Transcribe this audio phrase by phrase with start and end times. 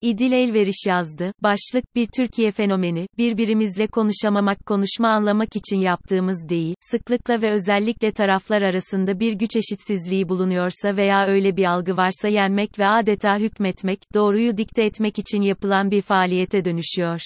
[0.00, 1.32] İdil Elveriş yazdı.
[1.42, 8.62] Başlık, bir Türkiye fenomeni, birbirimizle konuşamamak konuşma anlamak için yaptığımız değil, sıklıkla ve özellikle taraflar
[8.62, 14.56] arasında bir güç eşitsizliği bulunuyorsa veya öyle bir algı varsa yenmek ve adeta hükmetmek, doğruyu
[14.56, 17.20] dikte etmek için yapılan bir faaliyete dönüşüyor.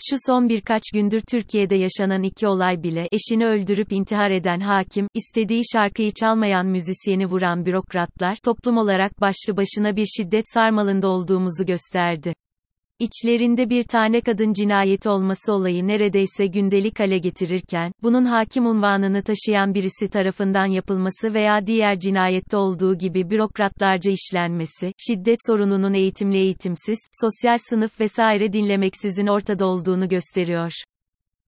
[0.00, 5.62] Şu son birkaç gündür Türkiye'de yaşanan iki olay bile, eşini öldürüp intihar eden hakim, istediği
[5.72, 12.34] şarkıyı çalmayan müzisyeni vuran bürokratlar, toplum olarak başlı başına bir şiddet sarmalında olduğumuzu gösterdi.
[13.00, 19.74] İçlerinde bir tane kadın cinayeti olması olayı neredeyse gündelik hale getirirken, bunun hakim unvanını taşıyan
[19.74, 27.56] birisi tarafından yapılması veya diğer cinayette olduğu gibi bürokratlarca işlenmesi, şiddet sorununun eğitimli eğitimsiz, sosyal
[27.70, 30.72] sınıf vesaire dinlemeksizin ortada olduğunu gösteriyor.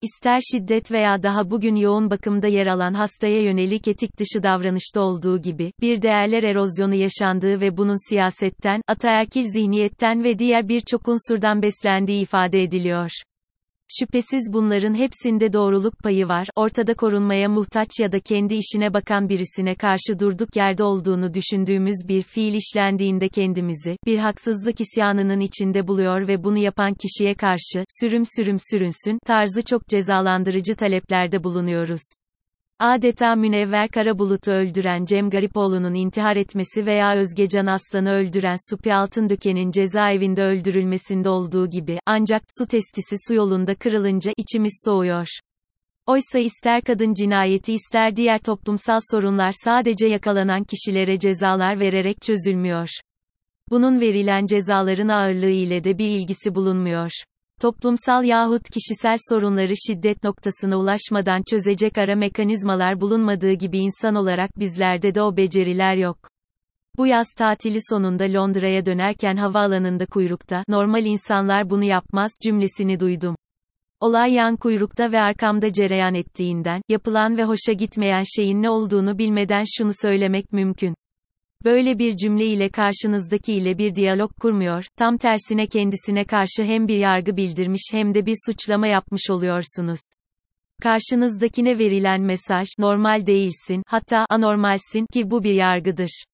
[0.02, 5.42] İster şiddet veya daha bugün yoğun bakımda yer alan hastaya yönelik etik dışı davranışta olduğu
[5.42, 12.22] gibi, bir değerler erozyonu yaşandığı ve bunun siyasetten, ataerkil zihniyetten ve diğer birçok unsurdan beslendiği
[12.22, 13.10] ifade ediliyor.
[13.98, 19.74] Şüphesiz bunların hepsinde doğruluk payı var, ortada korunmaya muhtaç ya da kendi işine bakan birisine
[19.74, 26.44] karşı durduk yerde olduğunu düşündüğümüz bir fiil işlendiğinde kendimizi, bir haksızlık isyanının içinde buluyor ve
[26.44, 32.02] bunu yapan kişiye karşı, sürüm sürüm sürünsün, tarzı çok cezalandırıcı taleplerde bulunuyoruz.
[32.80, 40.42] Adeta Münevver Karabulut'u öldüren Cem Garipoğlu'nun intihar etmesi veya Özgecan Aslan'ı öldüren Supi Altındöken'in cezaevinde
[40.42, 45.26] öldürülmesinde olduğu gibi, ancak, su testisi su yolunda kırılınca, içimiz soğuyor.
[46.06, 52.88] Oysa ister kadın cinayeti ister diğer toplumsal sorunlar sadece yakalanan kişilere cezalar vererek çözülmüyor.
[53.70, 57.10] Bunun verilen cezaların ağırlığı ile de bir ilgisi bulunmuyor.
[57.60, 65.14] Toplumsal yahut kişisel sorunları şiddet noktasına ulaşmadan çözecek ara mekanizmalar bulunmadığı gibi insan olarak bizlerde
[65.14, 66.18] de o beceriler yok.
[66.96, 73.36] Bu yaz tatili sonunda Londra'ya dönerken havaalanında kuyrukta, normal insanlar bunu yapmaz cümlesini duydum.
[74.00, 79.64] Olay yan kuyrukta ve arkamda cereyan ettiğinden, yapılan ve hoşa gitmeyen şeyin ne olduğunu bilmeden
[79.78, 80.94] şunu söylemek mümkün.
[81.64, 86.98] Böyle bir cümle ile karşınızdaki ile bir diyalog kurmuyor, tam tersine kendisine karşı hem bir
[86.98, 90.00] yargı bildirmiş hem de bir suçlama yapmış oluyorsunuz.
[90.82, 96.24] Karşınızdakine verilen mesaj, normal değilsin, hatta anormalsin ki bu bir yargıdır.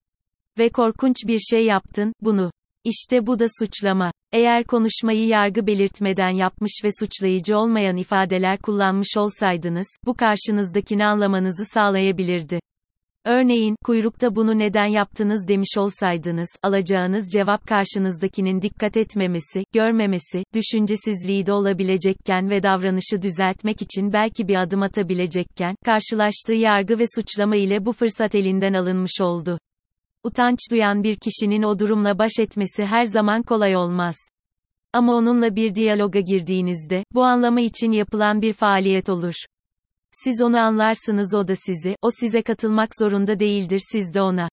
[0.59, 2.50] Ve korkunç bir şey yaptın, bunu.
[2.84, 4.12] İşte bu da suçlama.
[4.32, 12.60] Eğer konuşmayı yargı belirtmeden yapmış ve suçlayıcı olmayan ifadeler kullanmış olsaydınız, bu karşınızdakini anlamanızı sağlayabilirdi.
[13.26, 21.53] Örneğin, kuyrukta bunu neden yaptınız demiş olsaydınız, alacağınız cevap karşınızdakinin dikkat etmemesi, görmemesi, düşüncesizliği de
[21.53, 27.92] olabilecekken ve davranışı düzeltmek için belki bir adım atabilecekken, karşılaştığı yargı ve suçlama ile bu
[27.92, 29.59] fırsat elinden alınmış oldu.
[30.25, 34.16] Utanç duyan bir kişinin o durumla baş etmesi her zaman kolay olmaz.
[34.92, 39.34] Ama onunla bir diyaloga girdiğinizde, bu anlamı için yapılan bir faaliyet olur.
[40.25, 44.49] Siz onu anlarsınız o da sizi, o size katılmak zorunda değildir siz de ona.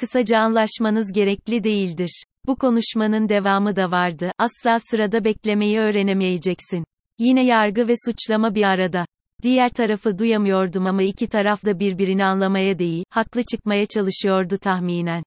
[0.00, 2.24] Kısaca anlaşmanız gerekli değildir.
[2.46, 6.84] Bu konuşmanın devamı da vardı, asla sırada beklemeyi öğrenemeyeceksin.
[7.18, 9.06] Yine yargı ve suçlama bir arada.
[9.42, 15.22] Diğer tarafı duyamıyordum ama iki taraf da birbirini anlamaya değil, haklı çıkmaya çalışıyordu tahminen.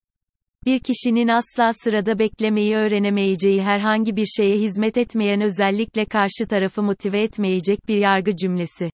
[0.65, 7.21] Bir kişinin asla sırada beklemeyi öğrenemeyeceği herhangi bir şeye hizmet etmeyen özellikle karşı tarafı motive
[7.21, 8.89] etmeyecek bir yargı cümlesi.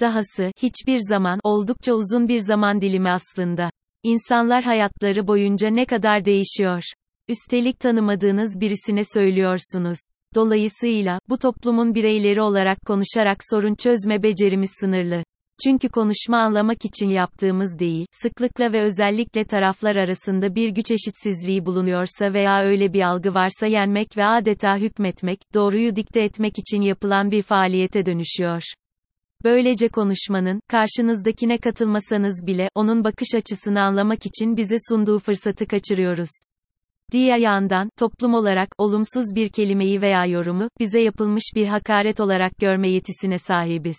[0.00, 3.70] Dahası, hiçbir zaman, oldukça uzun bir zaman dilimi aslında.
[4.02, 6.82] İnsanlar hayatları boyunca ne kadar değişiyor.
[7.28, 9.98] Üstelik tanımadığınız birisine söylüyorsunuz.
[10.34, 15.22] Dolayısıyla, bu toplumun bireyleri olarak konuşarak sorun çözme becerimiz sınırlı.
[15.64, 22.32] Çünkü konuşma anlamak için yaptığımız değil, sıklıkla ve özellikle taraflar arasında bir güç eşitsizliği bulunuyorsa
[22.32, 27.42] veya öyle bir algı varsa yenmek ve adeta hükmetmek, doğruyu dikte etmek için yapılan bir
[27.42, 28.62] faaliyete dönüşüyor.
[29.44, 36.30] Böylece konuşmanın, karşınızdakine katılmasanız bile, onun bakış açısını anlamak için bize sunduğu fırsatı kaçırıyoruz.
[37.12, 42.88] Diğer yandan, toplum olarak, olumsuz bir kelimeyi veya yorumu, bize yapılmış bir hakaret olarak görme
[42.88, 43.96] yetisine sahibiz.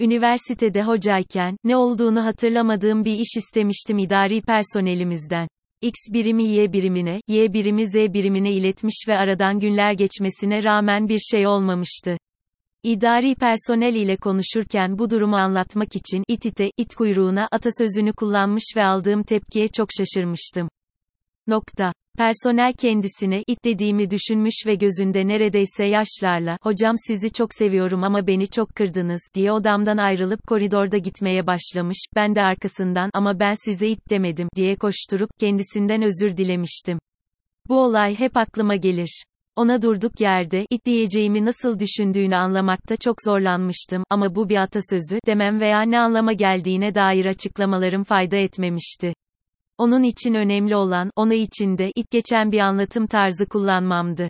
[0.00, 5.48] Üniversitede hocayken, ne olduğunu hatırlamadığım bir iş istemiştim idari personelimizden.
[5.82, 11.18] X birimi Y birimine, Y birimi Z birimine iletmiş ve aradan günler geçmesine rağmen bir
[11.18, 12.16] şey olmamıştı.
[12.86, 18.84] İdari personel ile konuşurken bu durumu anlatmak için it ite, it kuyruğuna atasözünü kullanmış ve
[18.84, 20.68] aldığım tepkiye çok şaşırmıştım.
[21.46, 21.92] Nokta.
[22.18, 28.46] Personel kendisine it dediğimi düşünmüş ve gözünde neredeyse yaşlarla, hocam sizi çok seviyorum ama beni
[28.46, 34.10] çok kırdınız, diye odamdan ayrılıp koridorda gitmeye başlamış, ben de arkasından, ama ben size it
[34.10, 36.98] demedim, diye koşturup, kendisinden özür dilemiştim.
[37.68, 39.24] Bu olay hep aklıma gelir.
[39.56, 45.60] Ona durduk yerde, it diyeceğimi nasıl düşündüğünü anlamakta çok zorlanmıştım, ama bu bir atasözü, demem
[45.60, 49.14] veya ne anlama geldiğine dair açıklamalarım fayda etmemişti.
[49.78, 54.28] Onun için önemli olan, ona içinde, it geçen bir anlatım tarzı kullanmamdı.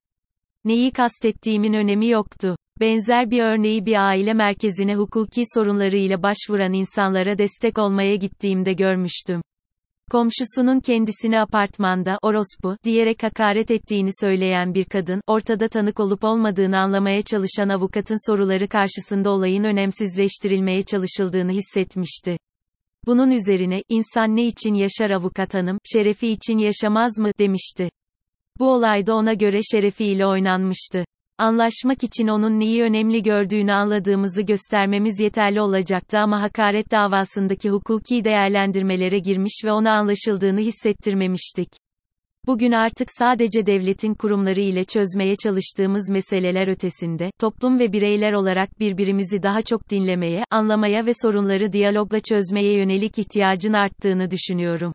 [0.64, 2.56] Neyi kastettiğimin önemi yoktu.
[2.80, 9.42] Benzer bir örneği bir aile merkezine hukuki sorunlarıyla başvuran insanlara destek olmaya gittiğimde görmüştüm.
[10.10, 17.22] Komşusunun kendisini apartmanda, orospu, diyerek hakaret ettiğini söyleyen bir kadın, ortada tanık olup olmadığını anlamaya
[17.22, 22.38] çalışan avukatın soruları karşısında olayın önemsizleştirilmeye çalışıldığını hissetmişti.
[23.06, 27.90] Bunun üzerine, insan ne için yaşar avukat hanım, şerefi için yaşamaz mı, demişti.
[28.58, 31.04] Bu olayda ona göre şerefiyle oynanmıştı.
[31.38, 39.18] Anlaşmak için onun neyi önemli gördüğünü anladığımızı göstermemiz yeterli olacaktı ama hakaret davasındaki hukuki değerlendirmelere
[39.18, 41.68] girmiş ve ona anlaşıldığını hissettirmemiştik.
[42.46, 49.42] Bugün artık sadece devletin kurumları ile çözmeye çalıştığımız meseleler ötesinde, toplum ve bireyler olarak birbirimizi
[49.42, 54.92] daha çok dinlemeye, anlamaya ve sorunları diyalogla çözmeye yönelik ihtiyacın arttığını düşünüyorum.